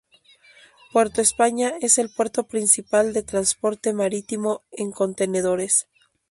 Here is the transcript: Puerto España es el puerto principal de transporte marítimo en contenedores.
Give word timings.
Puerto 0.91 1.21
España 1.21 1.73
es 1.79 1.99
el 1.99 2.09
puerto 2.09 2.45
principal 2.47 3.13
de 3.13 3.21
transporte 3.21 3.93
marítimo 3.93 4.63
en 4.71 4.89
contenedores. 4.91 5.87